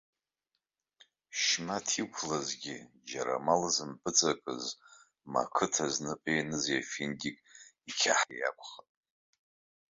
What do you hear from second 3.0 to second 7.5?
џьара амал зымпыҵакыз, ма ақыҭа знапы ианыз ефендик